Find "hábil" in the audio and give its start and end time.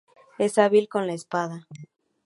0.57-0.89